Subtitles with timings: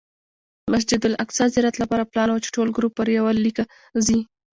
[0.63, 3.63] د مسجد الاقصی زیارت لپاره پلان و چې ټول ګروپ پر یوه لیکه
[4.05, 4.19] ځي.